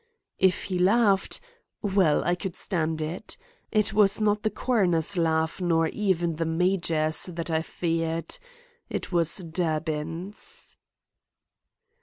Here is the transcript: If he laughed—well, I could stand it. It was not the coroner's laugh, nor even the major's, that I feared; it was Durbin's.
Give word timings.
If 0.39 0.63
he 0.63 0.79
laughed—well, 0.79 2.23
I 2.23 2.33
could 2.33 2.55
stand 2.55 3.03
it. 3.03 3.37
It 3.71 3.93
was 3.93 4.19
not 4.19 4.41
the 4.41 4.49
coroner's 4.49 5.15
laugh, 5.15 5.61
nor 5.61 5.89
even 5.89 6.37
the 6.37 6.45
major's, 6.45 7.25
that 7.25 7.51
I 7.51 7.61
feared; 7.61 8.39
it 8.89 9.11
was 9.11 9.37
Durbin's. 9.37 10.75